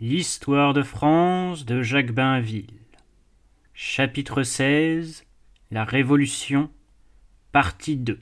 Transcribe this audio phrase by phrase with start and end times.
[0.00, 2.70] L'histoire de France de Jacques Bainville.
[3.74, 5.24] Chapitre XVI
[5.72, 6.70] La Révolution.
[7.50, 8.20] Partie 2.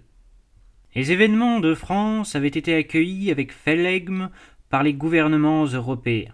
[0.95, 4.31] Les événements de France avaient été accueillis avec flegme
[4.71, 6.33] par les gouvernements européens.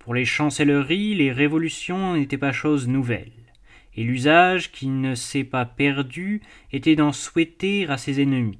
[0.00, 3.30] Pour les chancelleries, les révolutions n'étaient pas chose nouvelle,
[3.94, 8.58] et l'usage qui ne s'est pas perdu était d'en souhaiter à ses ennemis.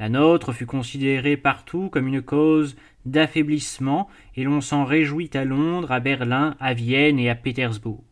[0.00, 2.76] La nôtre fut considérée partout comme une cause
[3.06, 8.04] d'affaiblissement, et l'on s'en réjouit à Londres, à Berlin, à Vienne et à Pétersbourg.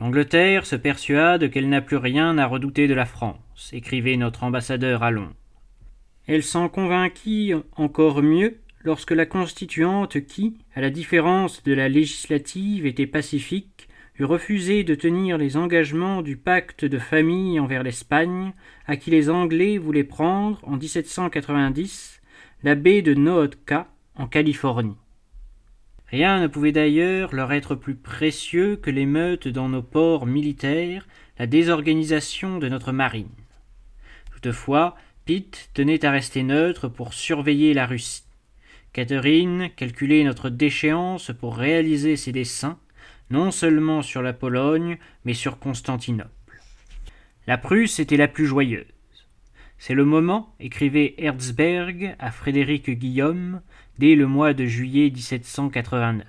[0.00, 5.02] L'Angleterre se persuade qu'elle n'a plus rien à redouter de la France, écrivait notre ambassadeur
[5.02, 5.34] à Londres.
[6.26, 12.86] Elle s'en convainquit encore mieux lorsque la constituante qui, à la différence de la législative,
[12.86, 18.52] était pacifique, eut refusé de tenir les engagements du pacte de famille envers l'Espagne,
[18.86, 22.19] à qui les Anglais voulaient prendre, en 1790,
[22.62, 24.96] la baie de Nootka, en Californie.
[26.08, 31.06] Rien ne pouvait d'ailleurs leur être plus précieux que l'émeute dans nos ports militaires,
[31.38, 33.28] la désorganisation de notre marine.
[34.32, 38.24] Toutefois, Pitt tenait à rester neutre pour surveiller la Russie.
[38.92, 42.78] Catherine calculait notre déchéance pour réaliser ses desseins,
[43.30, 46.60] non seulement sur la Pologne, mais sur Constantinople.
[47.46, 48.86] La Prusse était la plus joyeuse.
[49.82, 53.62] C'est le moment, écrivait Herzberg à Frédéric Guillaume
[53.98, 56.26] dès le mois de juillet 1789.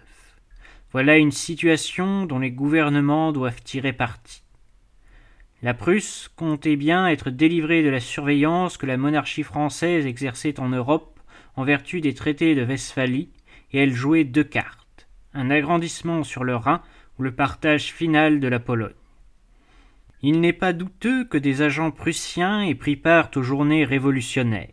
[0.93, 4.41] Voilà une situation dont les gouvernements doivent tirer parti.
[5.61, 10.69] La Prusse comptait bien être délivrée de la surveillance que la monarchie française exerçait en
[10.69, 11.19] Europe
[11.57, 13.31] en vertu des traités de Westphalie,
[13.73, 16.81] et elle jouait deux cartes un agrandissement sur le Rhin
[17.19, 18.93] ou le partage final de la Pologne.
[20.23, 24.69] Il n'est pas douteux que des agents prussiens aient pris part aux journées révolutionnaires.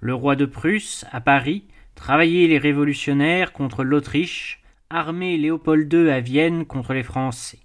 [0.00, 6.20] Le roi de Prusse, à Paris, travaillait les révolutionnaires contre l'Autriche, armait Léopold II à
[6.20, 7.60] Vienne contre les Français.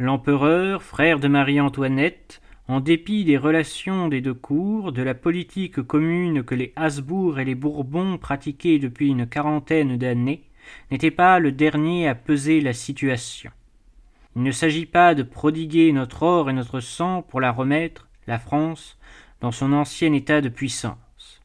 [0.00, 6.42] L'empereur, frère de Marie-Antoinette, en dépit des relations des deux cours, de la politique commune
[6.42, 10.42] que les Habsbourg et les Bourbons pratiquaient depuis une quarantaine d'années,
[10.90, 13.50] n'était pas le dernier à peser la situation.
[14.38, 18.38] Il ne s'agit pas de prodiguer notre or et notre sang pour la remettre, la
[18.38, 18.96] France,
[19.40, 21.42] dans son ancien état de puissance.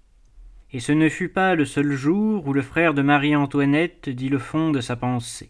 [0.71, 4.37] Et ce ne fut pas le seul jour où le frère de Marie-Antoinette dit le
[4.37, 5.49] fond de sa pensée.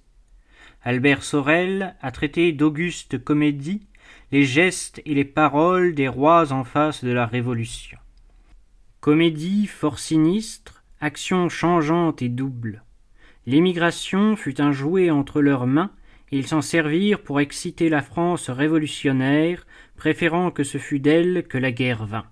[0.83, 3.87] Albert Sorel a traité d'auguste comédie
[4.31, 7.97] les gestes et les paroles des rois en face de la Révolution.
[9.01, 12.85] Comédie fort sinistre, action changeante et double.
[13.45, 15.91] L'émigration fut un jouet entre leurs mains,
[16.38, 19.66] ils s'en servirent pour exciter la France révolutionnaire,
[19.97, 22.25] préférant que ce fût d'elle que la guerre vint.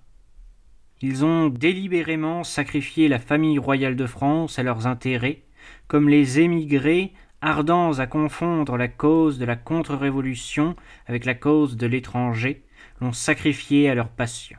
[1.00, 5.42] Ils ont délibérément sacrifié la famille royale de France à leurs intérêts,
[5.86, 10.76] comme les émigrés, ardents à confondre la cause de la contre-révolution
[11.06, 12.64] avec la cause de l'étranger,
[13.00, 14.58] l'ont sacrifié à leur passion.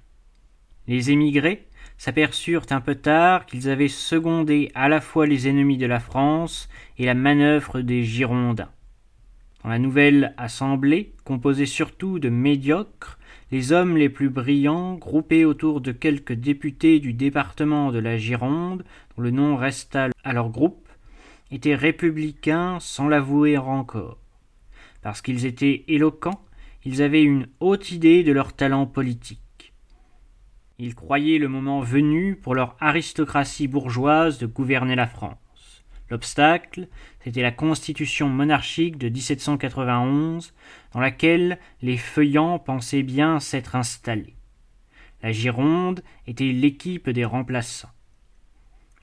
[0.88, 1.68] Les émigrés,
[1.98, 6.68] s'aperçurent un peu tard qu'ils avaient secondé à la fois les ennemis de la France
[6.98, 8.72] et la manœuvre des Girondins.
[9.64, 13.18] Dans la nouvelle assemblée, composée surtout de médiocres,
[13.50, 18.84] les hommes les plus brillants, groupés autour de quelques députés du département de la Gironde,
[19.16, 20.90] dont le nom resta à leur groupe,
[21.50, 24.18] étaient républicains sans l'avouer encore.
[25.02, 26.44] Parce qu'ils étaient éloquents,
[26.84, 29.74] ils avaient une haute idée de leur talent politique.
[30.78, 35.38] Ils croyaient le moment venu pour leur aristocratie bourgeoise de gouverner la France.
[36.14, 36.90] L'obstacle,
[37.24, 40.54] c'était la constitution monarchique de 1791,
[40.94, 44.36] dans laquelle les feuillants pensaient bien s'être installés.
[45.24, 47.90] La Gironde était l'équipe des remplaçants.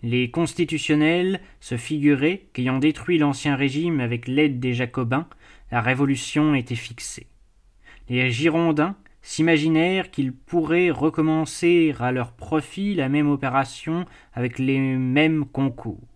[0.04, 5.27] Les constitutionnels se figuraient qu'ayant détruit l'ancien régime avec l'aide des Jacobins,
[5.72, 7.27] la révolution était fixée.
[8.09, 15.44] Les Girondins s'imaginèrent qu'ils pourraient recommencer à leur profit la même opération avec les mêmes
[15.44, 16.09] concours.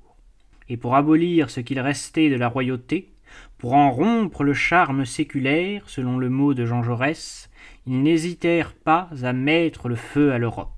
[0.69, 3.11] Et pour abolir ce qu'il restait de la royauté,
[3.59, 7.51] pour en rompre le charme séculaire, selon le mot de Jean Jaurès,
[7.87, 10.71] ils n'hésitèrent pas à mettre le feu à l'Europe.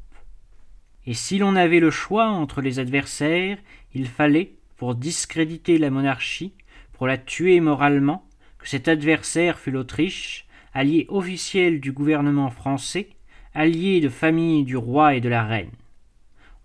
[1.07, 3.59] Et si l'on avait le choix entre les adversaires,
[3.95, 6.53] il fallait, pour discréditer la monarchie,
[6.93, 8.29] pour la tuer moralement,
[8.59, 13.09] que cet adversaire fût l'Autriche, allié officiel du gouvernement français,
[13.55, 15.71] allié de famille du roi et de la reine.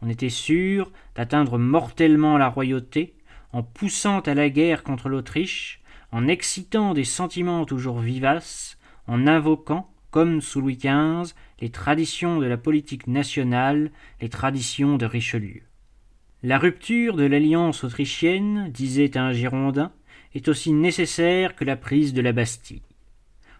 [0.02, 3.14] On était sûr d'atteindre mortellement la royauté
[3.54, 5.82] en poussant à la guerre contre l'Autriche,
[6.12, 8.78] en excitant des sentiments toujours vivaces,
[9.08, 15.06] en invoquant, comme sous Louis XV, les traditions de la politique nationale, les traditions de
[15.06, 15.62] Richelieu.
[16.44, 19.92] La rupture de l'alliance autrichienne, disait un Girondin,
[20.34, 22.82] est aussi nécessaire que la prise de la Bastille.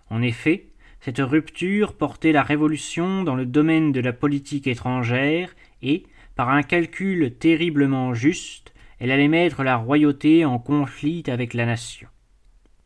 [0.10, 0.68] En effet,
[1.00, 6.04] cette rupture portait la Révolution dans le domaine de la politique étrangère et,
[6.36, 12.08] par un calcul terriblement juste, elle allait mettre la royauté en conflit avec la nation.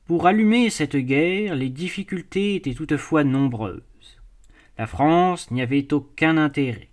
[0.06, 3.82] Pour allumer cette guerre, les difficultés étaient toutefois nombreuses.
[4.78, 6.90] La France n'y avait aucun intérêt.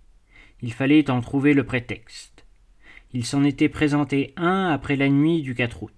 [0.61, 2.45] Il fallait en trouver le prétexte.
[3.13, 5.91] Il s'en était présenté un après la nuit du 4 août.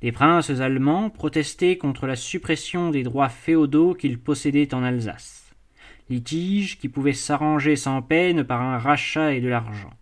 [0.00, 5.43] Les princes allemands protestaient contre la suppression des droits féodaux qu'ils possédaient en Alsace,
[6.08, 9.92] litige qui pouvait s'arranger sans peine par un rachat et de l'argent.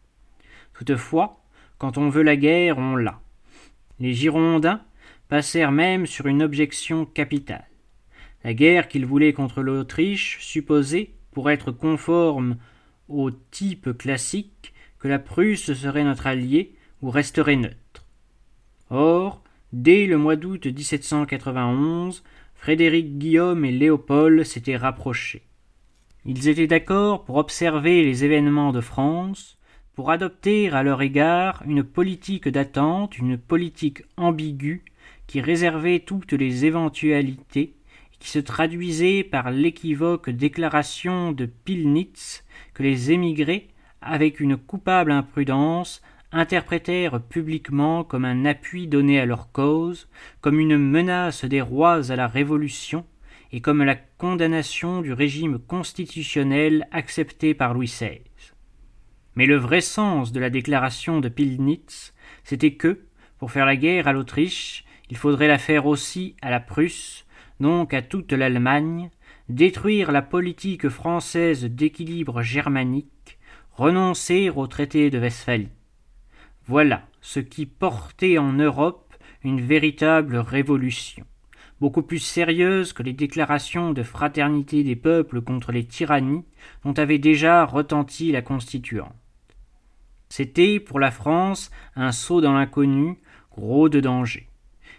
[0.75, 1.43] Toutefois,
[1.79, 3.21] quand on veut la guerre, on l'a.
[4.01, 4.83] Les Girondins
[5.29, 7.69] passèrent même sur une objection capitale.
[8.45, 12.57] La guerre qu'ils voulaient contre l'Autriche supposait, pour être conforme
[13.09, 18.07] au type classique, que la Prusse serait notre allié ou resterait neutre.
[18.91, 22.23] Or, Dès le mois d'août 1791,
[22.55, 25.43] Frédéric Guillaume et Léopold s'étaient rapprochés.
[26.25, 29.59] Ils étaient d'accord pour observer les événements de France,
[29.97, 34.85] pour adopter à leur égard une politique d'attente, une politique ambiguë,
[35.27, 37.75] qui réservait toutes les éventualités,
[38.13, 43.69] et qui se traduisait par l'équivoque déclaration de Pilnitz que les émigrés,
[44.01, 50.09] avec une coupable imprudence, interprétèrent publiquement comme un appui donné à leur cause,
[50.41, 53.05] comme une menace des rois à la Révolution,
[53.53, 58.23] et comme la condamnation du régime constitutionnel accepté par Louis XVI.
[59.37, 62.15] Mais le vrai sens de la déclaration de Pilnitz,
[62.45, 63.07] c'était que,
[63.39, 67.27] pour faire la guerre à l'Autriche, il faudrait la faire aussi à la Prusse,
[67.61, 69.11] donc à toute l'Allemagne,
[69.49, 73.39] détruire la politique française d'équilibre germanique,
[73.73, 75.69] renoncer au traité de Westphalie.
[76.67, 81.27] Voilà ce qui portait en Europe une véritable révolution,
[81.83, 86.45] beaucoup plus sérieuse que les déclarations de fraternité des peuples contre les tyrannies
[86.85, 89.13] dont avait déjà retenti la Constituante.
[90.29, 93.19] C'était, pour la France, un saut dans l'inconnu,
[93.51, 94.49] gros de danger.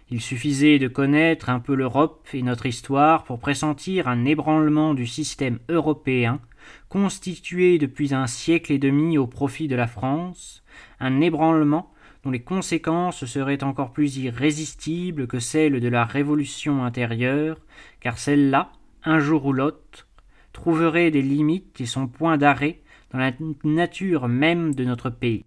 [0.09, 5.07] Il suffisait de connaître un peu l'Europe et notre histoire pour pressentir un ébranlement du
[5.07, 6.41] système européen,
[6.89, 10.65] constitué depuis un siècle et demi au profit de la France,
[10.99, 11.92] un ébranlement
[12.23, 17.57] dont les conséquences seraient encore plus irrésistibles que celles de la révolution intérieure,
[17.99, 18.71] car celle-là,
[19.03, 20.07] un jour ou l'autre,
[20.53, 22.79] trouverait des limites et son point d'arrêt
[23.11, 23.33] dans la
[23.63, 25.43] nature même de notre pays.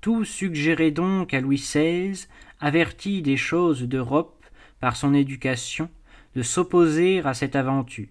[0.00, 2.26] Tout suggérait donc à Louis XVI,
[2.60, 4.44] averti des choses d'Europe
[4.78, 5.90] par son éducation,
[6.36, 8.06] de s'opposer à cette aventure,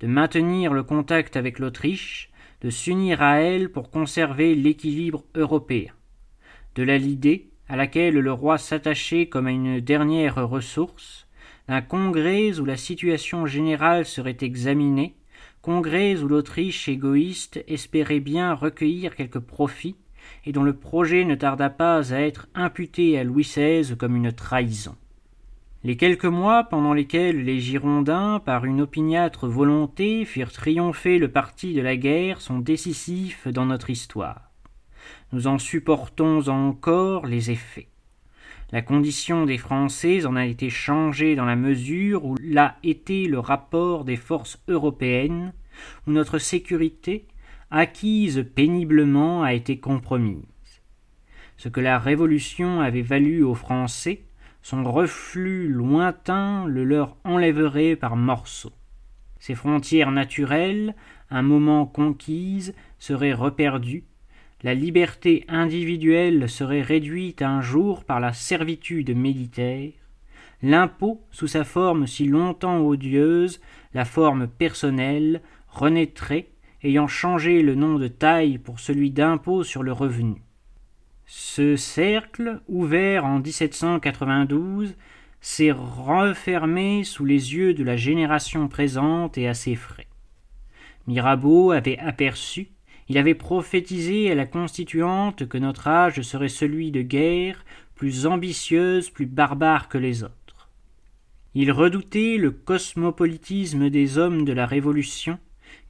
[0.00, 2.30] de maintenir le contact avec l'Autriche,
[2.62, 5.92] de s'unir à elle pour conserver l'équilibre européen
[6.74, 11.26] de là l'idée, à laquelle le roi s'attachait comme à une dernière ressource,
[11.68, 15.14] d'un congrès où la situation générale serait examinée,
[15.60, 19.96] congrès où l'Autriche égoïste espérait bien recueillir quelques profits,
[20.46, 24.32] et dont le projet ne tarda pas à être imputé à Louis XVI comme une
[24.32, 24.96] trahison.
[25.84, 31.72] Les quelques mois pendant lesquels les Girondins, par une opiniâtre volonté, firent triompher le parti
[31.72, 34.47] de la guerre sont décisifs dans notre histoire
[35.32, 37.88] nous en supportons encore les effets.
[38.70, 43.38] La condition des Français en a été changée dans la mesure où l'a été le
[43.38, 45.54] rapport des forces européennes,
[46.06, 47.26] où notre sécurité,
[47.70, 50.44] acquise péniblement, a été compromise.
[51.56, 54.22] Ce que la Révolution avait valu aux Français,
[54.62, 58.72] son reflux lointain le leur enlèverait par morceaux.
[59.38, 60.94] Ces frontières naturelles,
[61.30, 64.04] un moment conquises, seraient reperdues,
[64.62, 69.92] la liberté individuelle serait réduite un jour par la servitude militaire,
[70.62, 73.60] l'impôt, sous sa forme si longtemps odieuse,
[73.94, 76.48] la forme personnelle, renaîtrait,
[76.82, 80.42] ayant changé le nom de taille pour celui d'impôt sur le revenu.
[81.26, 84.96] Ce cercle, ouvert en 1792,
[85.40, 90.08] s'est refermé sous les yeux de la génération présente et à ses frais.
[91.06, 92.68] Mirabeau avait aperçu,
[93.08, 99.10] il avait prophétisé à la constituante que notre âge serait celui de guerre, plus ambitieuse,
[99.10, 100.68] plus barbare que les autres.
[101.54, 105.38] Il redoutait le cosmopolitisme des hommes de la Révolution,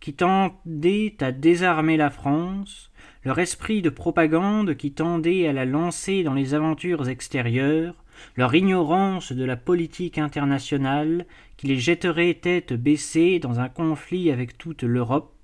[0.00, 2.90] qui tendaient à désarmer la France,
[3.24, 7.94] leur esprit de propagande qui tendait à la lancer dans les aventures extérieures,
[8.36, 14.56] leur ignorance de la politique internationale qui les jetterait tête baissée dans un conflit avec
[14.56, 15.34] toute l'Europe,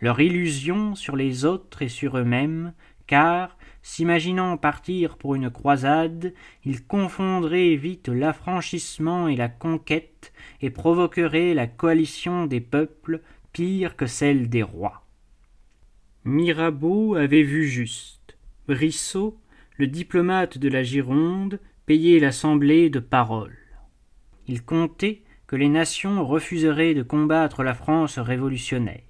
[0.00, 2.72] leur illusion sur les autres et sur eux-mêmes,
[3.06, 6.32] car, s'imaginant partir pour une croisade,
[6.64, 13.20] il confondrait vite l'affranchissement et la conquête, et provoquerait la coalition des peuples
[13.52, 15.04] pire que celle des rois.
[16.24, 18.36] Mirabeau avait vu juste.
[18.66, 19.38] Brissot,
[19.76, 23.58] le diplomate de la Gironde, payait l'assemblée de paroles.
[24.46, 29.02] Il comptait que les nations refuseraient de combattre la France révolutionnaire.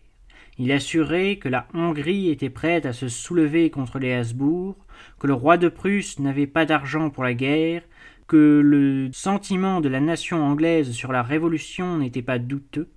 [0.58, 4.76] Il assurait que la Hongrie était prête à se soulever contre les Habsbourg,
[5.18, 7.82] que le roi de Prusse n'avait pas d'argent pour la guerre,
[8.28, 12.88] que le sentiment de la nation anglaise sur la Révolution n'était pas douteux,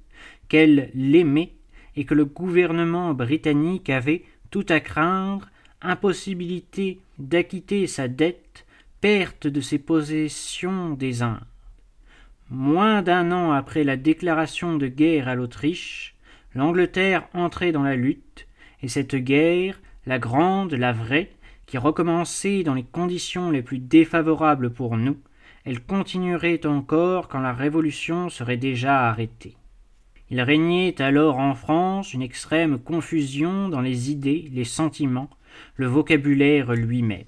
[0.50, 1.54] qu'elle l'aimait,
[1.96, 5.50] et que le gouvernement britannique avait, tout à craindre,
[5.82, 8.66] impossibilité d'acquitter sa dette,
[9.02, 11.42] perte de ses possessions des Indes.
[12.50, 16.16] Moins d'un an après la déclaration de guerre à l'Autriche,
[16.56, 18.48] l'Angleterre entrait dans la lutte,
[18.82, 21.32] et cette guerre, la grande, la vraie,
[21.66, 25.18] qui recommençait dans les conditions les plus défavorables pour nous,
[25.66, 29.56] elle continuerait encore quand la Révolution serait déjà arrêtée.
[30.30, 35.30] Il régnait alors en France une extrême confusion dans les idées, les sentiments,
[35.76, 37.26] le vocabulaire lui-même.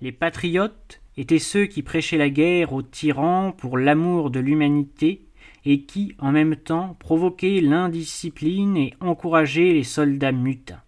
[0.00, 5.27] Les patriotes étaient ceux qui prêchaient la guerre aux tyrans pour l'amour de l'humanité
[5.64, 10.82] et qui, en même temps, provoquaient l'indiscipline et encourageaient les soldats mutins.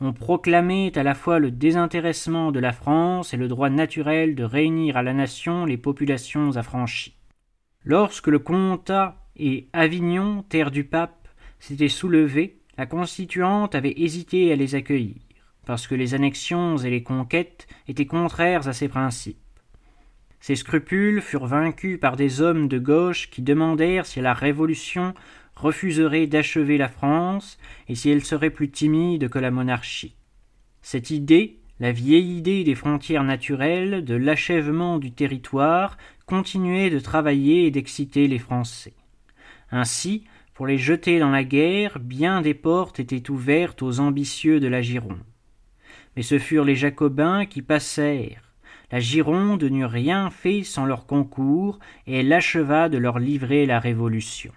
[0.00, 4.42] On proclamait à la fois le désintéressement de la France et le droit naturel de
[4.42, 7.14] réunir à la nation les populations affranchies.
[7.84, 11.28] Lorsque le Comtat et Avignon, terre du pape,
[11.60, 15.20] s'étaient soulevés, la constituante avait hésité à les accueillir,
[15.66, 19.41] parce que les annexions et les conquêtes étaient contraires à ses principes.
[20.42, 25.14] Ces scrupules furent vaincus par des hommes de gauche qui demandèrent si la Révolution
[25.54, 30.16] refuserait d'achever la France et si elle serait plus timide que la monarchie.
[30.80, 35.96] Cette idée, la vieille idée des frontières naturelles, de l'achèvement du territoire,
[36.26, 38.94] continuait de travailler et d'exciter les Français.
[39.70, 44.66] Ainsi, pour les jeter dans la guerre, bien des portes étaient ouvertes aux ambitieux de
[44.66, 45.22] la Gironde.
[46.16, 48.51] Mais ce furent les Jacobins qui passèrent,
[48.92, 53.80] la Gironde n'eut rien fait sans leur concours, et elle acheva de leur livrer la
[53.80, 54.52] Révolution.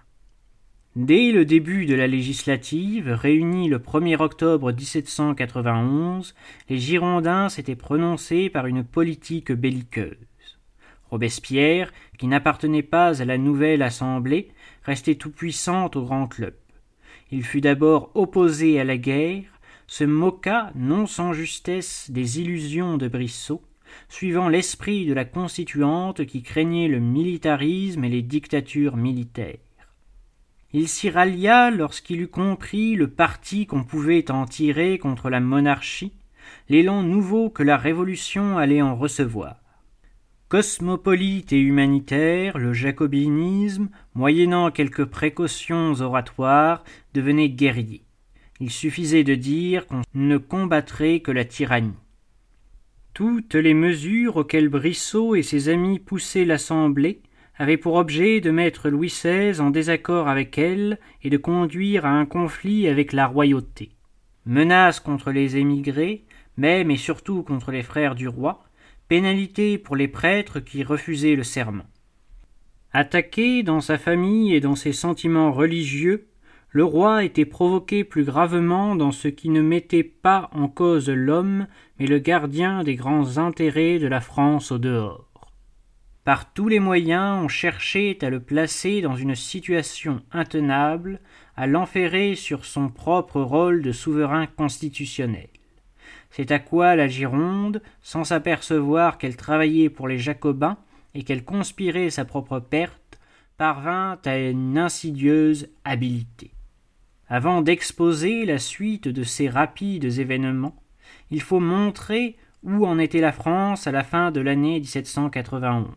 [0.97, 6.35] Dès le début de la législative, réunie le 1er octobre 1791,
[6.69, 10.17] les Girondins s'étaient prononcés par une politique belliqueuse.
[11.09, 14.49] Robespierre, qui n'appartenait pas à la nouvelle Assemblée,
[14.83, 16.55] restait tout-puissant au Grand Club.
[17.31, 19.43] Il fut d'abord opposé à la guerre,
[19.87, 23.61] se moqua, non sans justesse, des illusions de Brissot,
[24.09, 29.57] suivant l'esprit de la constituante qui craignait le militarisme et les dictatures militaires.
[30.73, 36.11] Il s'y rallia lorsqu'il eut compris le parti qu'on pouvait en tirer contre la monarchie,
[36.69, 39.55] l'élan nouveau que la Révolution allait en recevoir.
[40.47, 46.83] Cosmopolite et humanitaire, le jacobinisme, moyennant quelques précautions oratoires,
[47.13, 48.03] devenait guerrier.
[48.59, 51.93] Il suffisait de dire qu'on ne combattrait que la tyrannie.
[53.15, 57.21] Toutes les mesures auxquelles Brissot et ses amis poussaient l'Assemblée
[57.57, 62.09] avaient pour objet de mettre Louis XVI en désaccord avec elle et de conduire à
[62.09, 63.91] un conflit avec la royauté.
[64.45, 66.25] Menaces contre les émigrés,
[66.57, 68.65] même et surtout contre les frères du roi,
[69.07, 71.85] pénalité pour les prêtres qui refusaient le serment.
[72.91, 76.27] Attaqué dans sa famille et dans ses sentiments religieux,
[76.75, 81.67] le roi était provoqué plus gravement dans ce qui ne mettait pas en cause l'homme,
[81.97, 85.53] mais le gardien des grands intérêts de la France au dehors.
[86.25, 91.21] Par tous les moyens on cherchait à le placer dans une situation intenable,
[91.55, 95.47] à l'enferrer sur son propre rôle de souverain constitutionnel.
[96.29, 100.75] C'est à quoi la Gironde, sans s'apercevoir qu'elle travaillait pour les Jacobins
[101.13, 103.17] et qu'elle conspirait sa propre perte,
[103.55, 106.51] parvint à une insidieuse habileté.
[107.27, 110.75] Avant d'exposer la suite de ces rapides événements,
[111.31, 115.87] il faut montrer où en était la France à la fin de l'année 1791.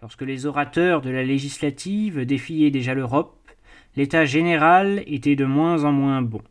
[0.00, 3.38] Lorsque les orateurs de la législative défiaient déjà l'Europe,
[3.94, 6.42] l'état général était de moins en moins bon.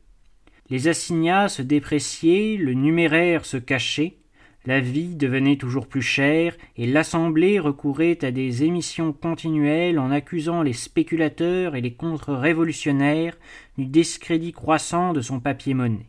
[0.70, 4.20] Les assignats se dépréciaient, le numéraire se cachait,
[4.66, 10.62] la vie devenait toujours plus chère, et l'Assemblée recourait à des émissions continuelles en accusant
[10.62, 13.38] les spéculateurs et les contre-révolutionnaires
[13.78, 16.06] du discrédit croissant de son papier-monnaie.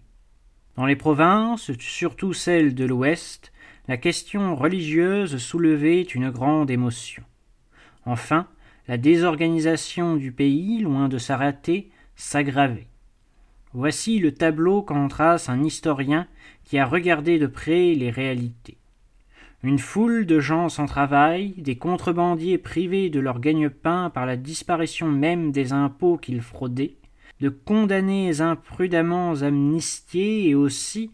[0.77, 3.53] Dans les provinces, surtout celles de l'Ouest,
[3.89, 7.23] la question religieuse soulevait une grande émotion.
[8.05, 8.49] Enfin,
[8.89, 12.89] la désorganisation du pays, loin de s'arrêter, s'aggravait.
[13.75, 16.27] Voici le tableau qu'en trace un historien
[16.65, 18.77] qui a regardé de près les réalités.
[19.63, 25.09] Une foule de gens sans travail, des contrebandiers privés de leur gagne-pain par la disparition
[25.09, 26.97] même des impôts qu'ils fraudaient,
[27.41, 31.11] de condamnés imprudemment amnistiés et aussi,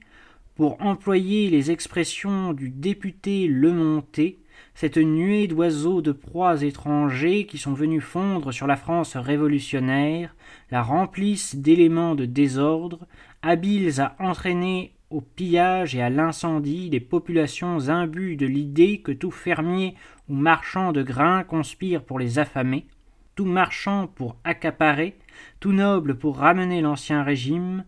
[0.56, 4.38] pour employer les expressions du député Lemonté,
[4.80, 10.36] cette nuée d'oiseaux de proies étrangers qui sont venus fondre sur la France révolutionnaire,
[10.70, 13.08] la remplissent d'éléments de désordre,
[13.42, 19.32] habiles à entraîner au pillage et à l'incendie des populations imbues de l'idée que tout
[19.32, 19.96] fermier
[20.28, 22.86] ou marchand de grains conspire pour les affamer,
[23.34, 25.18] tout marchand pour accaparer,
[25.58, 27.84] tout noble pour ramener l'ancien régime,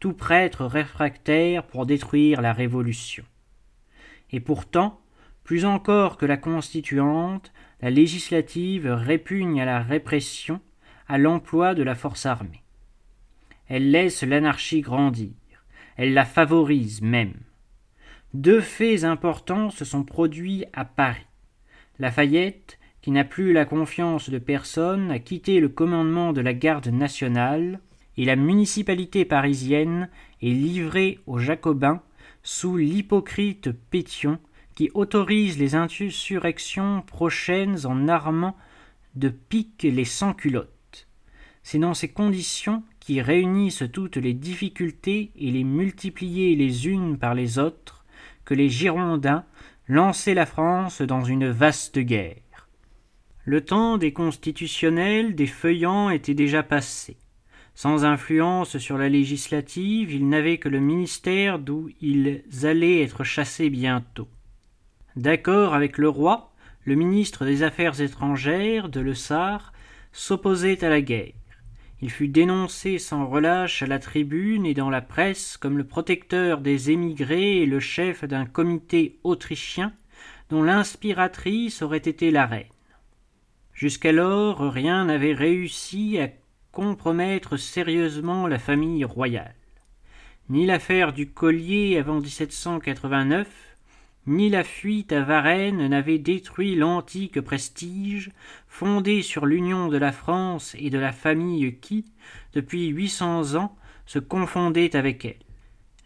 [0.00, 3.22] tout prêtre réfractaire pour détruire la révolution.
[4.32, 4.98] Et pourtant,
[5.44, 10.60] plus encore que la constituante, la législative répugne à la répression,
[11.08, 12.62] à l'emploi de la force armée.
[13.68, 15.30] Elle laisse l'anarchie grandir
[15.96, 17.34] elle la favorise même.
[18.34, 21.26] Deux faits importants se sont produits à Paris.
[21.98, 26.88] Lafayette, qui n'a plus la confiance de personne, a quitté le commandement de la garde
[26.88, 27.80] nationale,
[28.16, 30.08] et la municipalité parisienne
[30.42, 32.02] est livrée aux Jacobins
[32.42, 34.38] sous l'hypocrite Pétion,
[34.74, 38.56] qui autorise les insurrections prochaines en armant
[39.14, 41.08] de piques les sans-culottes.
[41.62, 47.34] C'est dans ces conditions qui réunissent toutes les difficultés et les multipliaient les unes par
[47.34, 48.04] les autres,
[48.44, 49.44] que les Girondins
[49.88, 52.68] lançaient la France dans une vaste guerre.
[53.44, 57.16] Le temps des constitutionnels, des feuillants était déjà passé.
[57.74, 63.70] Sans influence sur la législative, ils n'avaient que le ministère d'où ils allaient être chassés
[63.70, 64.28] bientôt.
[65.16, 66.52] D'accord avec le roi,
[66.84, 69.74] le ministre des Affaires étrangères de Le Sar
[70.10, 71.34] s'opposait à la guerre.
[72.00, 76.62] Il fut dénoncé sans relâche à la tribune et dans la presse comme le protecteur
[76.62, 79.92] des émigrés et le chef d'un comité autrichien
[80.48, 82.66] dont l'inspiratrice aurait été la reine.
[83.74, 86.28] Jusqu'alors rien n'avait réussi à
[86.72, 89.54] compromettre sérieusement la famille royale.
[90.48, 93.71] Ni l'affaire du collier avant 1789,
[94.26, 98.30] ni la fuite à Varennes n'avaient détruit l'antique prestige
[98.68, 102.04] fondé sur l'union de la France et de la famille qui,
[102.54, 105.36] depuis huit cents ans, se confondait avec elle.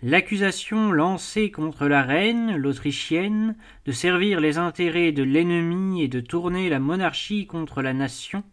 [0.03, 6.69] L'accusation lancée contre la reine, l'Autrichienne, de servir les intérêts de l'ennemi et de tourner
[6.69, 8.45] la monarchie contre la nation,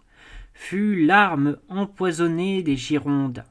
[0.54, 3.44] fut l'arme empoisonnée des Girondins.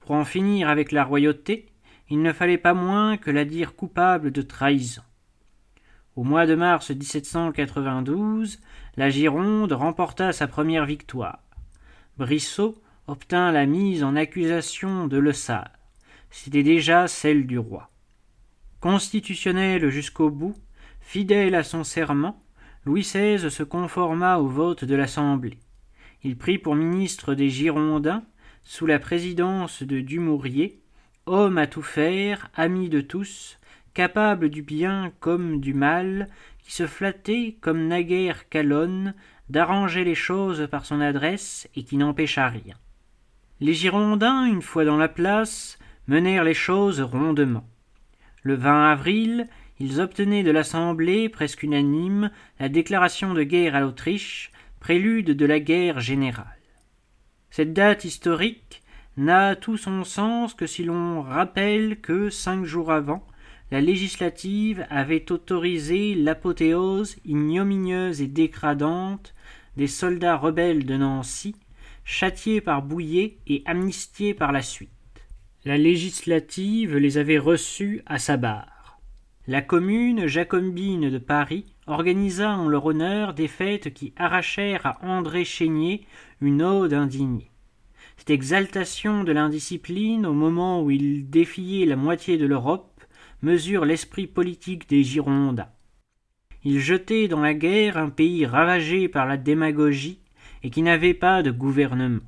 [0.00, 1.66] Pour en finir avec la royauté,
[2.10, 5.02] il ne fallait pas moins que la dire coupable de trahison.
[6.14, 8.60] Au mois de mars 1792,
[8.98, 11.38] la Gironde remporta sa première victoire.
[12.18, 17.90] Brissot obtint la mise en accusation de Le C'était déjà celle du roi.
[18.80, 20.54] Constitutionnel jusqu'au bout,
[21.00, 22.42] fidèle à son serment,
[22.84, 25.58] Louis XVI se conforma au vote de l'Assemblée.
[26.24, 28.22] Il prit pour ministre des Girondins,
[28.64, 30.78] sous la présidence de Dumouriez,
[31.24, 33.58] homme à tout faire, ami de tous,
[33.94, 36.28] capable du bien comme du mal,
[36.62, 39.14] qui se flattait, comme naguère Calonne,
[39.50, 42.76] d'arranger les choses par son adresse et qui n'empêcha rien.
[43.60, 45.78] Les Girondins, une fois dans la place,
[46.08, 47.66] menèrent les choses rondement.
[48.42, 54.50] Le 20 avril, ils obtenaient de l'Assemblée, presque unanime, la déclaration de guerre à l'Autriche,
[54.80, 56.46] prélude de la guerre générale.
[57.50, 58.82] Cette date historique
[59.16, 63.26] n'a tout son sens que si l'on rappelle que, cinq jours avant,
[63.72, 69.34] la législative avait autorisé l'apothéose ignominieuse et dégradante
[69.78, 71.56] des soldats rebelles de Nancy,
[72.04, 74.90] châtiés par Bouillet et amnistiés par la suite.
[75.64, 79.00] La législative les avait reçus à sa barre.
[79.46, 85.46] La commune jacobine de Paris organisa en leur honneur des fêtes qui arrachèrent à André
[85.46, 86.04] Chénier
[86.42, 87.50] une ode indignée.
[88.18, 92.91] Cette exaltation de l'indiscipline au moment où il défiait la moitié de l'Europe
[93.42, 95.68] mesure l'esprit politique des Girondins.
[96.64, 100.20] Ils jetaient dans la guerre un pays ravagé par la démagogie
[100.62, 102.22] et qui n'avait pas de gouvernement.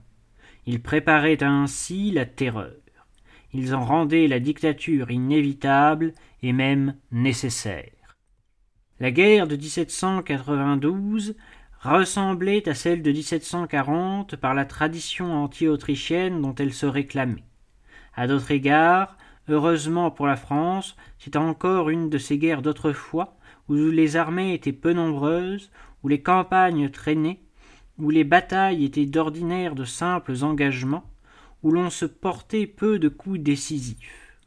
[0.67, 2.75] Ils préparaient ainsi la terreur.
[3.53, 8.19] Ils en rendaient la dictature inévitable et même nécessaire.
[8.99, 11.37] La guerre de 1792
[11.81, 17.45] ressemblait à celle de 1740 par la tradition anti-autrichienne dont elle se réclamait.
[18.15, 19.17] À d'autres égards,
[19.49, 23.37] Heureusement pour la France, c'est encore une de ces guerres d'autrefois,
[23.69, 25.71] où les armées étaient peu nombreuses,
[26.03, 27.41] où les campagnes traînaient,
[27.99, 31.05] où les batailles étaient d'ordinaire de simples engagements,
[31.63, 34.39] où l'on se portait peu de coups décisifs.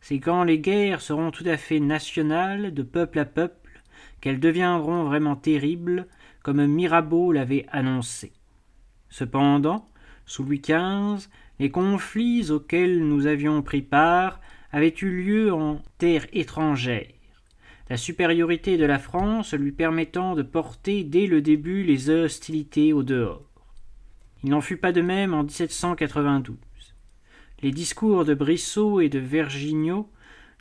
[0.00, 3.82] C'est quand les guerres seront tout à fait nationales, de peuple à peuple,
[4.20, 6.06] qu'elles deviendront vraiment terribles,
[6.42, 8.32] comme Mirabeau l'avait annoncé.
[9.10, 9.88] Cependant,
[10.26, 14.40] sous Louis XV, les conflits auxquels nous avions pris part
[14.72, 17.08] avaient eu lieu en terre étrangère,
[17.90, 23.02] la supériorité de la France lui permettant de porter dès le début les hostilités au
[23.02, 23.48] dehors.
[24.44, 26.56] Il n'en fut pas de même en 1792.
[27.62, 30.10] Les discours de Brissot et de Vergniaud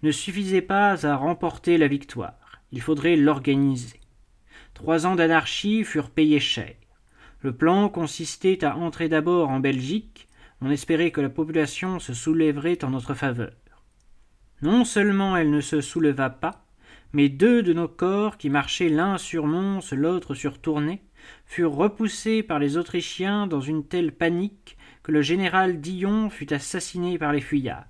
[0.03, 2.61] ne suffisaient pas à remporter la victoire.
[2.71, 3.99] Il faudrait l'organiser.
[4.73, 6.75] Trois ans d'anarchie furent payés cher.
[7.41, 10.26] Le plan consistait à entrer d'abord en Belgique.
[10.61, 13.53] On espérait que la population se soulèverait en notre faveur.
[14.61, 16.65] Non seulement elle ne se souleva pas,
[17.13, 21.01] mais deux de nos corps qui marchaient l'un sur Mons, l'autre sur Tournai,
[21.45, 27.17] furent repoussés par les Autrichiens dans une telle panique que le général Dillon fut assassiné
[27.17, 27.85] par les fuyards.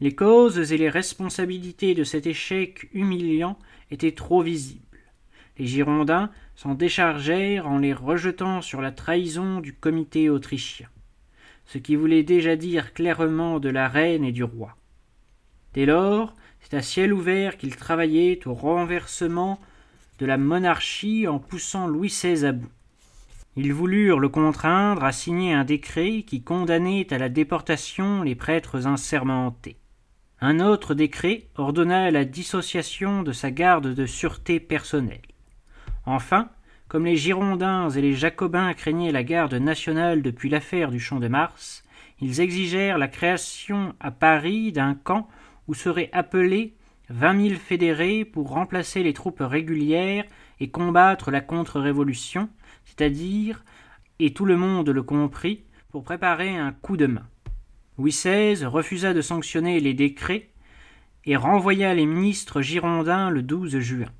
[0.00, 3.58] Les causes et les responsabilités de cet échec humiliant
[3.90, 4.80] étaient trop visibles.
[5.58, 10.88] Les Girondins s'en déchargèrent en les rejetant sur la trahison du comité autrichien,
[11.66, 14.76] ce qui voulait déjà dire clairement de la reine et du roi.
[15.72, 19.60] Dès lors, c'est à ciel ouvert qu'ils travaillaient au renversement
[20.18, 22.70] de la monarchie en poussant Louis XVI à bout.
[23.56, 28.86] Ils voulurent le contraindre à signer un décret qui condamnait à la déportation les prêtres
[28.86, 29.76] insermentés.
[30.40, 35.22] Un autre décret ordonna la dissociation de sa garde de sûreté personnelle.
[36.04, 36.50] Enfin,
[36.94, 41.26] comme les Girondins et les Jacobins craignaient la garde nationale depuis l'affaire du Champ de
[41.26, 41.82] Mars,
[42.20, 45.26] ils exigèrent la création à Paris d'un camp
[45.66, 46.76] où seraient appelés
[47.10, 50.24] vingt mille fédérés pour remplacer les troupes régulières
[50.60, 52.48] et combattre la contre-révolution,
[52.84, 53.64] c'est-à-dire,
[54.20, 57.26] et tout le monde le comprit, pour préparer un coup de main.
[57.98, 60.50] Louis XVI refusa de sanctionner les décrets
[61.24, 64.12] et renvoya les ministres girondins le 12 juin.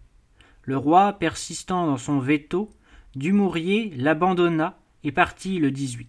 [0.66, 2.70] Le roi, persistant dans son veto,
[3.16, 6.08] Dumouriez l'abandonna et partit le 18.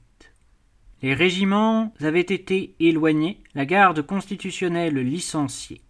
[1.02, 5.82] Les régiments avaient été éloignés, la garde constitutionnelle licenciée.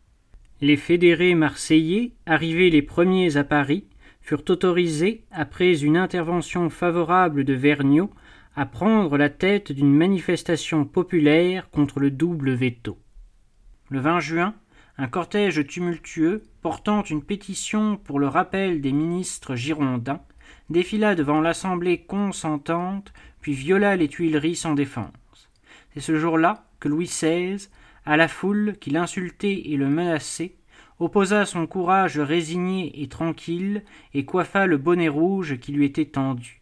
[0.62, 3.86] Les fédérés marseillais, arrivés les premiers à Paris,
[4.20, 8.10] furent autorisés, après une intervention favorable de Vergniaud,
[8.56, 12.98] à prendre la tête d'une manifestation populaire contre le double veto.
[13.90, 14.56] Le 20 juin,
[14.98, 20.22] un cortège tumultueux, portant une pétition pour le rappel des ministres girondins,
[20.70, 25.12] défila devant l'Assemblée consentante, puis viola les Tuileries sans défense.
[25.94, 27.68] C'est ce jour-là que Louis XVI,
[28.06, 30.56] à la foule qui l'insultait et le menaçait,
[31.00, 36.62] opposa son courage résigné et tranquille et coiffa le bonnet rouge qui lui était tendu.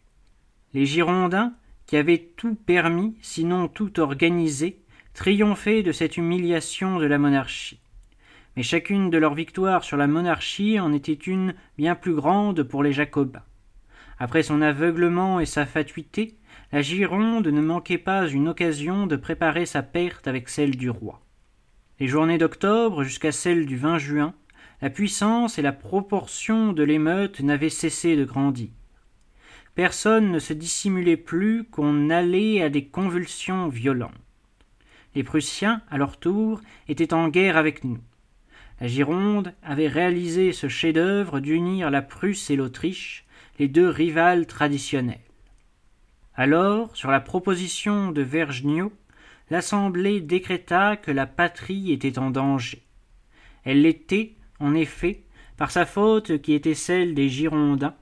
[0.72, 1.54] Les Girondins,
[1.86, 4.80] qui avaient tout permis, sinon tout organisé,
[5.12, 7.78] triomphaient de cette humiliation de la monarchie.
[8.56, 12.82] Mais chacune de leurs victoires sur la monarchie en était une bien plus grande pour
[12.82, 13.42] les Jacobins.
[14.18, 16.36] Après son aveuglement et sa fatuité,
[16.70, 21.20] la Gironde ne manquait pas une occasion de préparer sa perte avec celle du roi.
[22.00, 24.34] Les journées d'octobre jusqu'à celles du 20 juin,
[24.82, 28.68] la puissance et la proportion de l'émeute n'avaient cessé de grandir.
[29.74, 34.12] Personne ne se dissimulait plus qu'on allait à des convulsions violentes.
[35.14, 37.98] Les Prussiens, à leur tour, étaient en guerre avec nous.
[38.80, 43.24] La Gironde avait réalisé ce chef-d'œuvre d'unir la Prusse et l'Autriche,
[43.58, 45.20] les deux rivales traditionnelles.
[46.34, 48.92] Alors, sur la proposition de Vergniaud,
[49.50, 52.82] l'Assemblée décréta que la patrie était en danger.
[53.64, 55.22] Elle l'était, en effet,
[55.56, 57.94] par sa faute qui était celle des Girondins.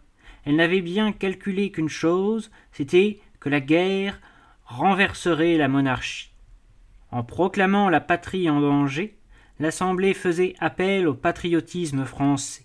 [0.44, 4.20] Elle n'avait bien calculé qu'une chose, c'était que la guerre
[4.64, 6.32] renverserait la monarchie.
[7.10, 9.18] En proclamant la patrie en danger,
[9.58, 12.64] l'Assemblée faisait appel au patriotisme français.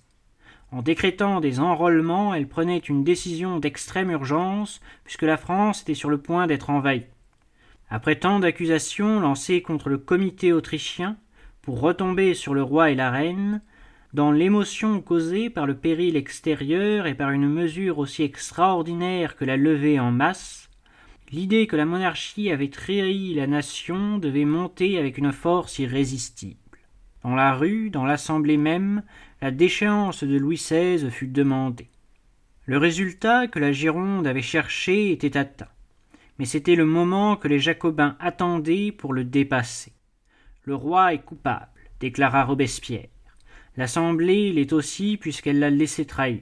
[0.72, 6.10] En décrétant des enrôlements, elle prenait une décision d'extrême urgence, puisque la France était sur
[6.10, 7.06] le point d'être envahie.
[7.90, 11.18] Après tant d'accusations lancées contre le comité autrichien,
[11.62, 13.62] pour retomber sur le roi et la reine,
[14.14, 19.58] dans l'émotion causée par le péril extérieur et par une mesure aussi extraordinaire que la
[19.58, 20.70] levée en masse,
[21.32, 26.67] l'idée que la monarchie avait trahi la nation devait monter avec une force irrésistible.
[27.24, 29.04] Dans la rue, dans l'assemblée même,
[29.42, 31.90] la déchéance de Louis XVI fut demandée.
[32.66, 35.70] Le résultat que la Gironde avait cherché était atteint
[36.40, 39.94] mais c'était le moment que les Jacobins attendaient pour le dépasser.
[40.64, 43.08] Le roi est coupable, déclara Robespierre.
[43.76, 46.42] L'Assemblée l'est aussi puisqu'elle l'a laissé trahir.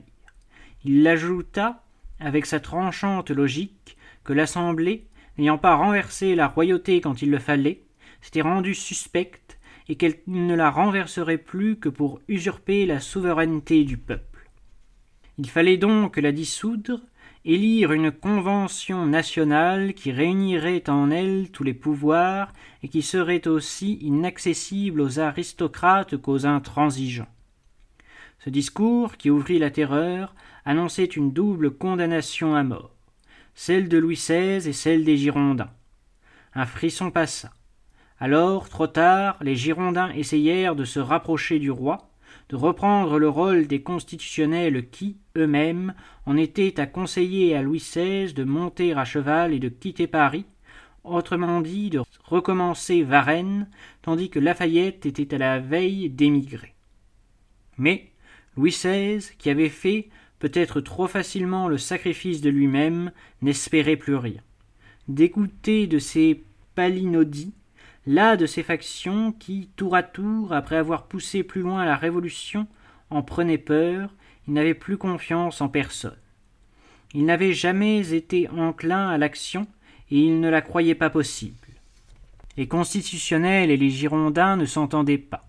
[0.83, 1.83] Il ajouta,
[2.19, 5.07] avec sa tranchante logique, que l'Assemblée
[5.37, 7.81] n'ayant pas renversé la royauté quand il le fallait,
[8.21, 9.44] s'était rendue suspecte
[9.87, 14.49] et qu'elle ne la renverserait plus que pour usurper la souveraineté du peuple.
[15.37, 17.01] Il fallait donc la dissoudre,
[17.43, 23.93] élire une convention nationale qui réunirait en elle tous les pouvoirs et qui serait aussi
[24.01, 27.27] inaccessible aux aristocrates qu'aux intransigeants.
[28.39, 32.91] Ce discours, qui ouvrit la terreur, annonçait une double condamnation à mort,
[33.53, 35.71] celle de Louis XVI et celle des Girondins.
[36.53, 37.51] Un frisson passa.
[38.25, 42.09] Alors, trop tard, les Girondins essayèrent de se rapprocher du roi,
[42.49, 45.93] de reprendre le rôle des constitutionnels qui, eux-mêmes,
[46.25, 50.45] en étaient à conseiller à Louis XVI de monter à cheval et de quitter Paris,
[51.03, 53.69] autrement dit de recommencer Varennes,
[54.01, 56.73] tandis que Lafayette était à la veille d'émigrer.
[57.77, 58.09] Mais
[58.57, 60.09] Louis XVI, qui avait fait
[60.39, 63.11] peut-être trop facilement le sacrifice de lui-même,
[63.43, 64.41] n'espérait plus rien.
[65.09, 67.53] Dégoûté de ces palinodies,
[68.07, 72.67] là de ces factions qui, tour à tour, après avoir poussé plus loin la Révolution,
[73.09, 74.09] en prenaient peur,
[74.47, 76.17] il n'avait plus confiance en personne.
[77.13, 79.67] Il n'avait jamais été enclin à l'action,
[80.11, 81.55] et il ne la croyait pas possible.
[82.57, 85.47] Les constitutionnels et les Girondins ne s'entendaient pas.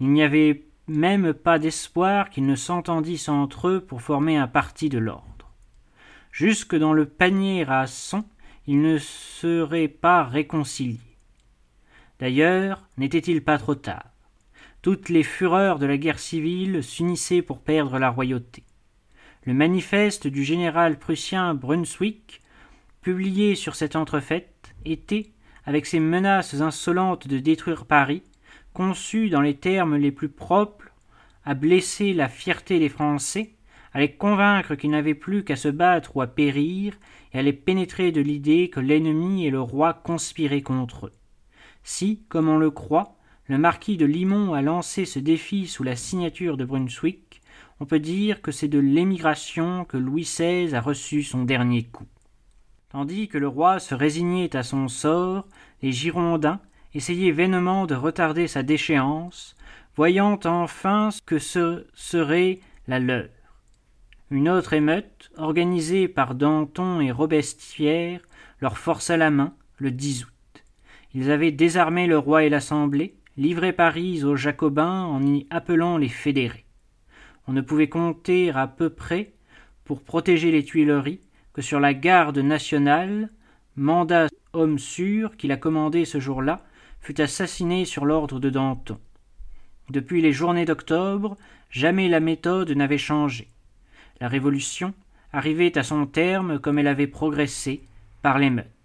[0.00, 4.88] Il n'y avait même pas d'espoir qu'ils ne s'entendissent entre eux pour former un parti
[4.88, 5.50] de l'ordre.
[6.32, 8.24] Jusque dans le panier à son,
[8.66, 10.98] ils ne seraient pas réconciliés.
[12.20, 14.04] D'ailleurs, n'était-il pas trop tard
[14.82, 18.62] Toutes les fureurs de la guerre civile s'unissaient pour perdre la royauté.
[19.46, 22.42] Le manifeste du général prussien Brunswick,
[23.00, 25.30] publié sur cette entrefaite, était,
[25.64, 28.22] avec ses menaces insolentes de détruire Paris,
[28.74, 30.90] conçu dans les termes les plus propres
[31.46, 33.54] à blesser la fierté des Français,
[33.94, 36.98] à les convaincre qu'ils n'avaient plus qu'à se battre ou à périr,
[37.32, 41.12] et à les pénétrer de l'idée que l'ennemi et le roi conspiraient contre eux.
[41.92, 43.16] Si, comme on le croit,
[43.48, 47.42] le marquis de Limon a lancé ce défi sous la signature de Brunswick,
[47.80, 52.06] on peut dire que c'est de l'émigration que Louis XVI a reçu son dernier coup.
[52.90, 55.48] Tandis que le roi se résignait à son sort,
[55.82, 56.60] les Girondins
[56.94, 59.56] essayaient vainement de retarder sa déchéance,
[59.96, 63.28] voyant enfin ce que ce serait la leur.
[64.30, 68.20] Une autre émeute, organisée par Danton et Robespierre,
[68.60, 70.39] leur força la main le 10 août.
[71.12, 76.08] Ils avaient désarmé le roi et l'Assemblée, livré Paris aux Jacobins en y appelant les
[76.08, 76.64] fédérés.
[77.48, 79.32] On ne pouvait compter à peu près,
[79.84, 81.20] pour protéger les Tuileries,
[81.52, 83.28] que sur la garde nationale,
[83.74, 86.64] mandat homme sûr qu'il a commandé ce jour-là,
[87.00, 88.98] fut assassiné sur l'ordre de Danton.
[89.88, 91.36] Depuis les journées d'octobre,
[91.70, 93.48] jamais la méthode n'avait changé.
[94.20, 94.94] La Révolution
[95.32, 97.82] arrivait à son terme comme elle avait progressé,
[98.22, 98.79] par l'émeute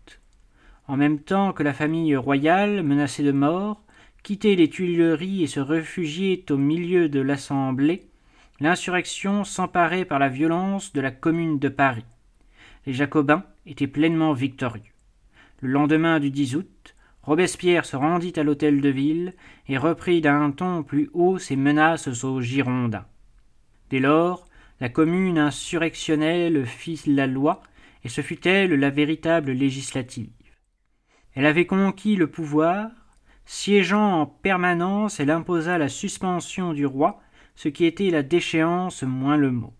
[0.88, 3.82] en même temps que la famille royale, menacée de mort,
[4.24, 8.08] quittait les Tuileries et se réfugiait au milieu de l'Assemblée,
[8.60, 12.06] l'insurrection s'emparait par la violence de la Commune de Paris.
[12.86, 14.94] Les Jacobins étaient pleinement victorieux.
[15.62, 19.34] Le lendemain du 10 août, Robespierre se rendit à l'hôtel de ville
[19.68, 23.08] et reprit d'un ton plus haut ses menaces aux Girondins.
[23.90, 24.48] Dès lors,
[24.80, 27.64] la commune insurrectionnelle fit la loi,
[28.04, 30.30] et ce fut elle la véritable législative.
[31.36, 32.90] Elle avait conquis le pouvoir,
[33.46, 37.22] siégeant en permanence, elle imposa la suspension du roi,
[37.56, 39.74] ce qui était la déchéance moins le mot.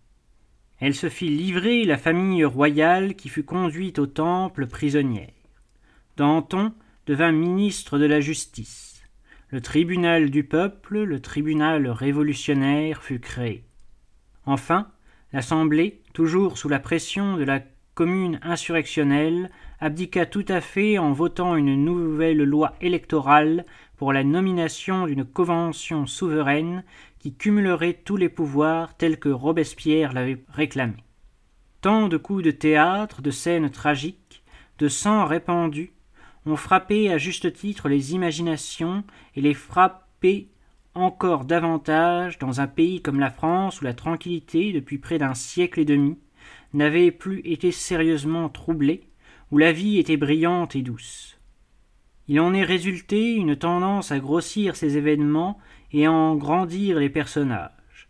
[0.78, 5.32] Elle se fit livrer la famille royale qui fut conduite au temple prisonnière.
[6.16, 6.72] Danton
[7.06, 9.02] devint ministre de la justice.
[9.48, 13.64] Le tribunal du peuple, le tribunal révolutionnaire, fut créé.
[14.44, 14.90] Enfin,
[15.32, 17.62] l'Assemblée, toujours sous la pression de la
[17.94, 23.64] commune insurrectionnelle, abdiqua tout à fait en votant une nouvelle loi électorale
[23.96, 26.84] pour la nomination d'une convention souveraine
[27.18, 30.96] qui cumulerait tous les pouvoirs tels que Robespierre l'avait réclamé.
[31.80, 34.42] Tant de coups de théâtre, de scènes tragiques,
[34.78, 35.92] de sang répandu,
[36.46, 40.48] ont frappé à juste titre les imaginations et les frappé
[40.94, 45.80] encore davantage dans un pays comme la France où la tranquillité, depuis près d'un siècle
[45.80, 46.18] et demi,
[46.72, 49.02] n'avait plus été sérieusement troublée,
[49.50, 51.38] où la vie était brillante et douce.
[52.28, 55.58] Il en est résulté une tendance à grossir ces événements
[55.92, 58.08] et à en grandir les personnages.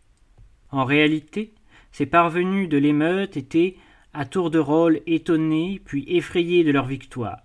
[0.71, 1.53] En réalité,
[1.91, 3.75] ces parvenus de l'émeute étaient,
[4.13, 7.41] à tour de rôle, étonnés puis effrayés de leur victoire.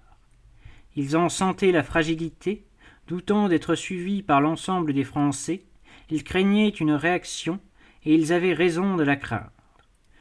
[0.96, 2.64] Ils en sentaient la fragilité,
[3.08, 5.62] doutant d'être suivis par l'ensemble des Français,
[6.10, 7.60] ils craignaient une réaction,
[8.04, 9.52] et ils avaient raison de la craindre,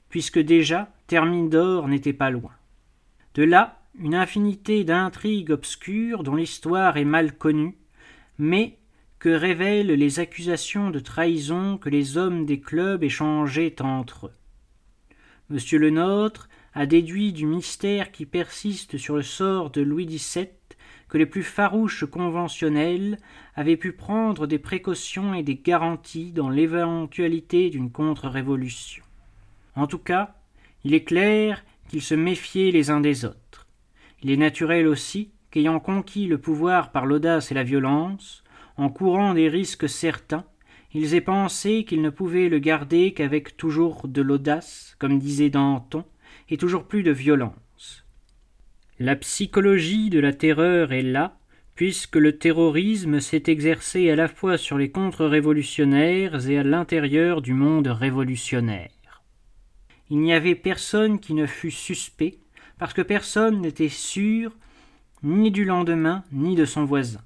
[0.09, 2.51] puisque déjà Thermidor n'était pas loin.
[3.35, 7.77] De là une infinité d'intrigues obscures dont l'histoire est mal connue,
[8.37, 8.77] mais
[9.19, 14.33] que révèlent les accusations de trahison que les hommes des clubs échangeaient entre eux.
[15.49, 20.47] Monsieur le Nôtre a déduit du mystère qui persiste sur le sort de Louis XVII
[21.09, 23.17] que les plus farouches conventionnels
[23.55, 29.03] avaient pu prendre des précautions et des garanties dans l'éventualité d'une contre-révolution.
[29.75, 30.35] En tout cas,
[30.85, 33.67] il est clair qu'ils se méfiaient les uns des autres.
[34.23, 38.45] Il est naturel aussi qu'ayant conquis le pouvoir par l'audace et la violence,
[38.77, 40.45] en courant des risques certains,
[40.93, 46.05] ils aient pensé qu'ils ne pouvaient le garder qu'avec toujours de l'audace, comme disait Danton,
[46.47, 48.05] et toujours plus de violence.
[48.97, 51.39] La psychologie de la terreur est là,
[51.75, 57.53] puisque le terrorisme s'est exercé à la fois sur les contre-révolutionnaires et à l'intérieur du
[57.53, 58.91] monde révolutionnaire.
[60.11, 62.37] Il n'y avait personne qui ne fût suspect,
[62.77, 64.51] parce que personne n'était sûr
[65.23, 67.21] ni du lendemain ni de son voisin.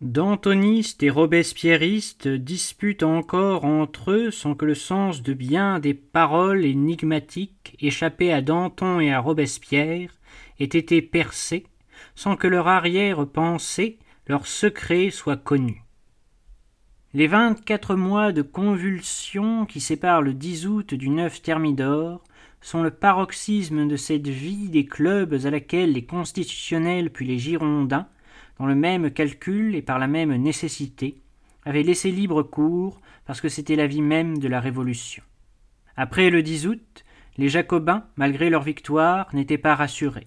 [0.00, 6.64] Dantonistes et robespierristes disputent encore entre eux sans que le sens de bien des paroles
[6.64, 10.10] énigmatiques échappées à Danton et à Robespierre
[10.58, 11.64] ait été percé,
[12.16, 15.84] sans que leur arrière-pensée, leur secret soit connu.
[17.14, 22.22] Les vingt-quatre mois de convulsion qui séparent le 10 août du 9 Thermidor
[22.60, 28.08] sont le paroxysme de cette vie des clubs à laquelle les constitutionnels puis les Girondins
[28.58, 31.16] dans le même calcul et par la même nécessité,
[31.64, 35.22] avaient laissé libre cours parce que c'était la vie même de la Révolution.
[35.96, 37.04] Après le 10 août,
[37.38, 40.26] les Jacobins, malgré leur victoire, n'étaient pas rassurés.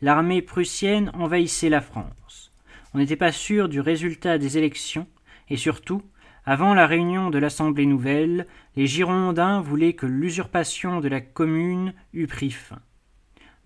[0.00, 2.50] L'armée prussienne envahissait la France.
[2.94, 5.06] On n'était pas sûr du résultat des élections,
[5.50, 6.02] et surtout,
[6.44, 12.26] avant la réunion de l'Assemblée nouvelle, les Girondins voulaient que l'usurpation de la commune eût
[12.26, 12.80] pris fin.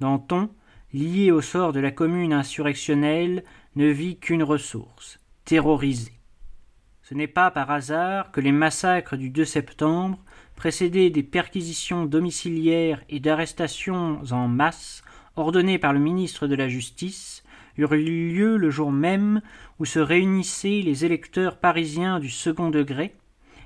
[0.00, 0.50] Danton,
[0.92, 3.44] lié au sort de la commune insurrectionnelle,
[3.76, 6.12] ne vit qu'une ressource, terroriser.
[7.02, 10.24] Ce n'est pas par hasard que les massacres du 2 septembre,
[10.56, 15.02] précédés des perquisitions domiciliaires et d'arrestations en masse
[15.36, 17.33] ordonnées par le ministre de la Justice,
[17.78, 19.40] eurent eu lieu le jour même
[19.78, 23.14] où se réunissaient les électeurs parisiens du second degré,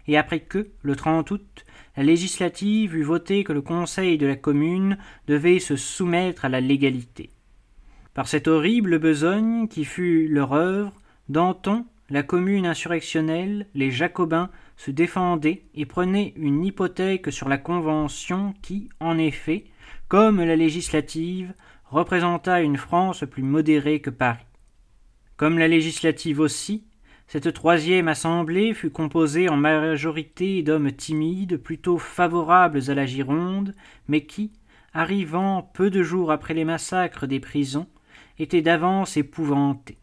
[0.06, 1.64] et après que, le 30 août,
[1.96, 6.60] la législative eut voté que le Conseil de la Commune devait se soumettre à la
[6.60, 7.30] légalité.
[8.14, 10.92] Par cette horrible besogne qui fut leur œuvre,
[11.28, 18.54] Danton, la commune insurrectionnelle, les Jacobins se défendaient et prenaient une hypothèque sur la Convention
[18.62, 19.64] qui, en effet,
[20.08, 21.52] comme la législative,
[21.90, 24.44] représenta une France plus modérée que Paris.
[25.36, 26.84] Comme la législative aussi,
[27.26, 33.74] cette troisième assemblée fut composée en majorité d'hommes timides, plutôt favorables à la Gironde,
[34.08, 34.52] mais qui,
[34.94, 37.86] arrivant peu de jours après les massacres des prisons,
[38.38, 39.98] était d'avance épouvanté.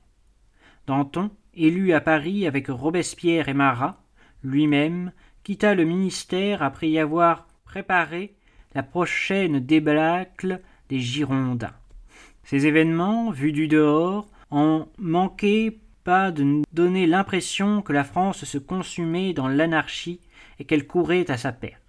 [0.87, 4.03] Danton, élu à Paris avec Robespierre et Marat,
[4.43, 5.11] lui-même
[5.43, 8.35] quitta le ministère après y avoir préparé
[8.75, 11.73] la prochaine débâcle des Girondins.
[12.43, 18.57] Ces événements, vus du dehors, en manquaient pas de donner l'impression que la France se
[18.57, 20.19] consumait dans l'anarchie
[20.59, 21.81] et qu'elle courait à sa perte.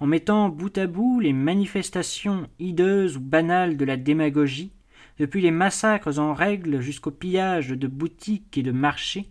[0.00, 4.72] En mettant bout à bout les manifestations hideuses ou banales de la démagogie,
[5.18, 9.28] depuis les massacres en règle jusqu'au pillage de boutiques et de marchés,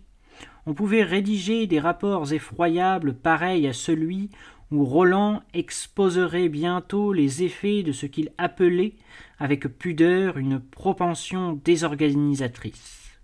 [0.66, 4.28] on pouvait rédiger des rapports effroyables pareils à celui
[4.70, 8.94] où Roland exposerait bientôt les effets de ce qu'il appelait
[9.38, 13.20] avec pudeur une propension désorganisatrice.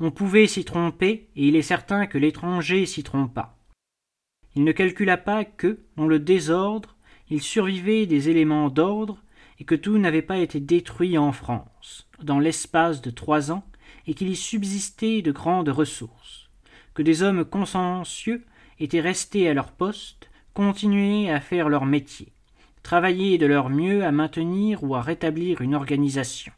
[0.00, 3.56] On pouvait s'y tromper, et il est certain que l'étranger s'y trompa.
[4.56, 6.96] Il ne calcula pas que, dans le désordre,
[7.30, 9.22] il survivait des éléments d'ordre
[9.58, 13.64] et que tout n'avait pas été détruit en France, dans l'espace de trois ans,
[14.06, 16.50] et qu'il y subsistait de grandes ressources,
[16.92, 18.44] que des hommes consciencieux
[18.80, 22.32] étaient restés à leur poste, continuaient à faire leur métier,
[22.82, 26.52] travaillaient de leur mieux à maintenir ou à rétablir une organisation.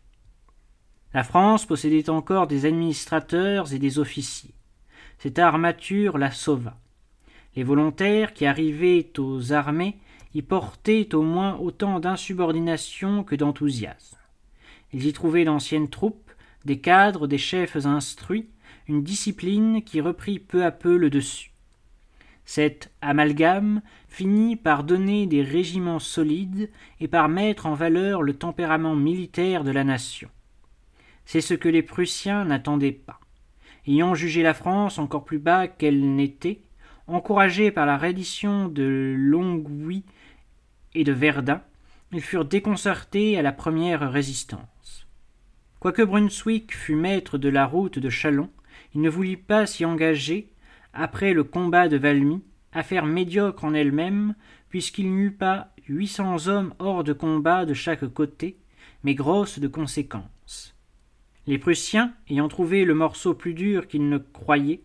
[1.15, 4.55] La France possédait encore des administrateurs et des officiers.
[5.19, 6.77] Cette armature la sauva.
[7.57, 9.97] Les volontaires qui arrivaient aux armées
[10.35, 14.19] y portaient au moins autant d'insubordination que d'enthousiasme.
[14.93, 16.31] Ils y trouvaient d'anciennes troupes,
[16.67, 18.51] des cadres, des chefs instruits,
[18.89, 21.56] une discipline qui reprit peu à peu le dessus.
[22.47, 26.71] Cet amalgame finit par donner des régiments solides
[27.01, 30.31] et par mettre en valeur le tempérament militaire de la nation.
[31.25, 33.19] C'est ce que les Prussiens n'attendaient pas.
[33.87, 36.61] Ayant jugé la France encore plus bas qu'elle n'était,
[37.09, 40.05] encouragés par la reddition de Longwy
[40.95, 41.63] et de Verdun,
[42.13, 45.09] ils furent déconcertés à la première résistance.
[45.81, 48.51] Quoique Brunswick fût maître de la route de Chalon,
[48.95, 50.53] il ne voulut pas s'y engager,
[50.97, 52.43] après le combat de Valmy,
[52.73, 54.35] affaire médiocre en elle-même,
[54.69, 58.59] puisqu'il n'y eut pas huit cents hommes hors de combat de chaque côté,
[59.05, 60.75] mais grosse de conséquences.
[61.47, 64.83] Les Prussiens, ayant trouvé le morceau plus dur qu'ils ne croyaient,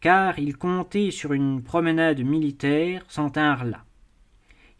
[0.00, 3.84] car ils comptaient sur une promenade militaire, s'en tinrent là.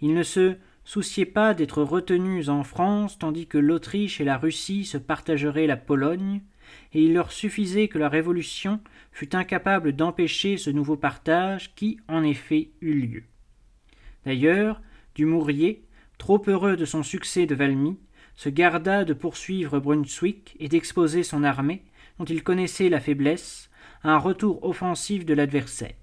[0.00, 4.84] Ils ne se souciaient pas d'être retenus en France tandis que l'Autriche et la Russie
[4.84, 6.42] se partageraient la Pologne,
[6.92, 8.80] et il leur suffisait que la Révolution
[9.12, 13.24] fût incapable d'empêcher ce nouveau partage qui, en effet, eut lieu.
[14.24, 14.80] D'ailleurs,
[15.14, 15.82] Dumouriez,
[16.18, 17.98] trop heureux de son succès de Valmy,
[18.34, 21.82] se garda de poursuivre Brunswick et d'exposer son armée,
[22.18, 23.70] dont il connaissait la faiblesse,
[24.02, 25.94] à un retour offensif de l'adversaire.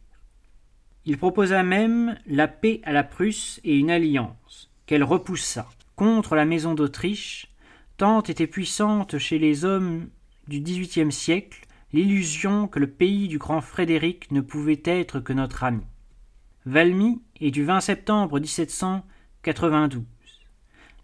[1.05, 6.45] Il proposa même la paix à la Prusse et une alliance, qu'elle repoussa, contre la
[6.45, 7.53] maison d'Autriche,
[7.97, 10.09] tant était puissante chez les hommes
[10.47, 15.63] du XVIIIe siècle l'illusion que le pays du grand Frédéric ne pouvait être que notre
[15.63, 15.85] ami.
[16.65, 20.03] Valmy est du 20 septembre 1792.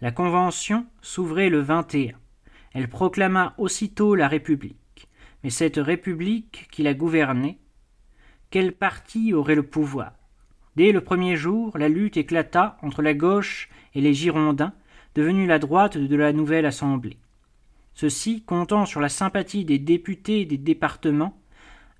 [0.01, 2.17] La Convention s'ouvrait le 21.
[2.73, 5.07] Elle proclama aussitôt la République.
[5.43, 7.59] Mais cette République qui la gouvernait,
[8.49, 10.13] quel parti aurait le pouvoir?
[10.75, 14.73] Dès le premier jour, la lutte éclata entre la gauche et les Girondins,
[15.15, 17.17] devenus la droite de la nouvelle Assemblée.
[17.99, 21.37] Ceux-ci, comptant sur la sympathie des députés des départements,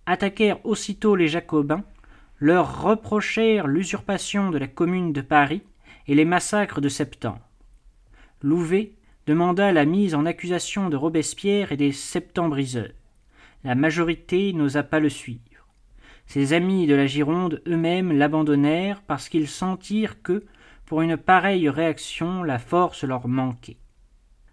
[0.06, 1.84] attaquèrent aussitôt les Jacobins,
[2.38, 5.62] leur reprochèrent l'usurpation de la commune de Paris
[6.08, 7.42] et les massacres de septembre.
[8.42, 8.94] Louvet
[9.28, 12.94] demanda la mise en accusation de Robespierre et des septembriseurs.
[13.66, 15.68] La majorité n'osa pas le suivre.
[16.28, 20.46] Ses amis de la Gironde eux-mêmes l'abandonnèrent parce qu'ils sentirent que,
[20.86, 23.80] pour une pareille réaction, la force leur manquait.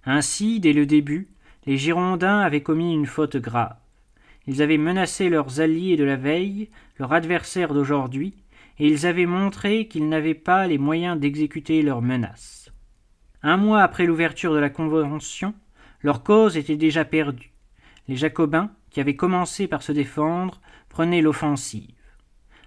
[0.04, 1.28] Ainsi, dès le début,
[1.66, 3.76] les Girondins avaient commis une faute grave.
[4.46, 8.34] Ils avaient menacé leurs alliés de la veille, leurs adversaires d'aujourd'hui,
[8.78, 12.70] et ils avaient montré qu'ils n'avaient pas les moyens d'exécuter leurs menaces.
[13.42, 15.54] Un mois après l'ouverture de la Convention,
[16.02, 17.52] leur cause était déjà perdue.
[18.06, 21.90] Les Jacobins, qui avaient commencé par se défendre, prenaient l'offensive.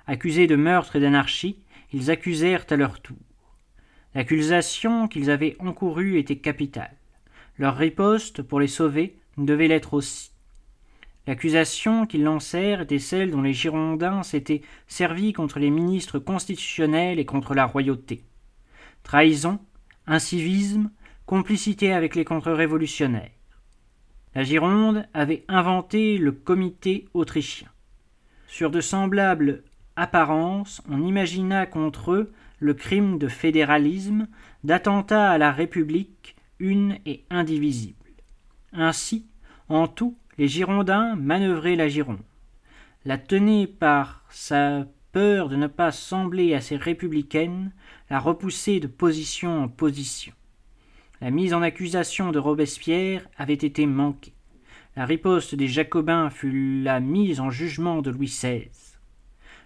[0.07, 1.59] Accusés de meurtre et d'anarchie,
[1.93, 3.17] ils accusèrent à leur tour.
[4.13, 6.98] L'accusation qu'ils avaient encourue était capitale.
[7.59, 10.31] Leur riposte, pour les sauver, devait l'être aussi.
[11.27, 17.25] L'accusation qu'ils lancèrent était celle dont les Girondins s'étaient servis contre les ministres constitutionnels et
[17.25, 18.23] contre la royauté.
[19.03, 19.59] Trahison,
[20.07, 20.89] incivisme,
[21.25, 23.29] complicité avec les contre-révolutionnaires.
[24.35, 27.67] La Gironde avait inventé le comité autrichien.
[28.47, 29.63] Sur de semblables
[29.97, 34.27] apparences, on imagina contre eux le crime de fédéralisme,
[34.63, 37.95] d'attentat à la République, une et indivisible.
[38.73, 39.25] Ainsi,
[39.67, 42.19] en tout, les Girondins manœuvraient la Gironde.
[43.05, 47.71] La tenaient par sa peur de ne pas sembler assez républicaine,
[48.09, 50.33] la repoussaient de position en position.
[51.21, 54.33] La mise en accusation de Robespierre avait été manquée.
[54.95, 58.69] La riposte des Jacobins fut la mise en jugement de Louis XVI.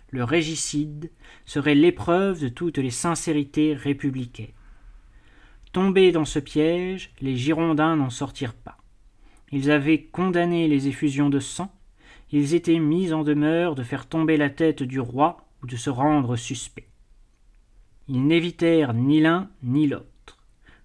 [0.09, 1.11] Le régicide
[1.45, 4.53] serait l'épreuve de toutes les sincérités républicaines.
[5.73, 8.77] Tombés dans ce piège, les Girondins n'en sortirent pas.
[9.51, 11.73] Ils avaient condamné les effusions de sang,
[12.31, 15.89] ils étaient mis en demeure de faire tomber la tête du roi ou de se
[15.89, 16.87] rendre suspects.
[18.07, 20.37] Ils n'évitèrent ni l'un ni l'autre.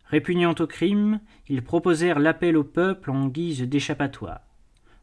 [0.07, 4.41] Répugnant au crime, ils proposèrent l'appel au peuple en guise d'échappatoire.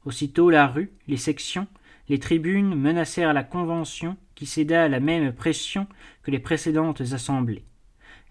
[0.03, 1.67] Aussitôt la rue, les sections,
[2.09, 5.86] les tribunes menacèrent la Convention qui céda à la même pression
[6.23, 7.65] que les précédentes assemblées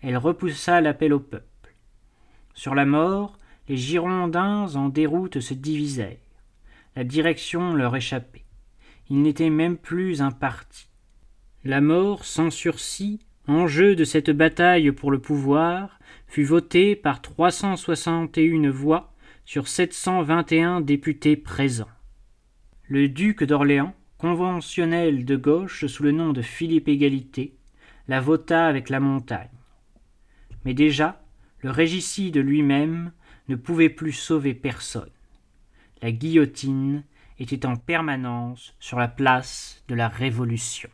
[0.03, 1.75] elle repoussa l'appel au peuple.
[2.55, 3.39] Sur la mort,
[3.69, 6.19] les Girondins en déroute se divisèrent.
[6.97, 8.45] La direction leur échappait.
[9.11, 10.89] Ils n'étaient même plus un parti.
[11.65, 18.71] La mort sans sursis, enjeu de cette bataille pour le pouvoir, fut votée par 361
[18.71, 19.13] voix
[19.45, 21.89] sur 721 députés présents.
[22.87, 27.57] Le duc d'Orléans, conventionnel de gauche sous le nom de Philippe Égalité,
[28.09, 29.49] la vota avec la montagne.
[30.65, 31.23] Mais déjà,
[31.61, 33.13] le régicide lui-même
[33.49, 35.11] ne pouvait plus sauver personne.
[36.03, 37.05] La guillotine
[37.39, 40.91] était en permanence sur la place de la Révolution.